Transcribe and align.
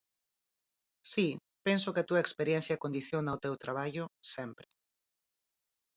Si, 1.11 1.25
penso 1.67 1.91
que 1.93 2.01
a 2.01 2.07
túa 2.09 2.23
experiencia 2.25 2.81
condiciona 2.83 3.35
o 3.35 3.41
teu 3.43 3.55
traballo, 3.63 4.05
sempre. 4.35 4.67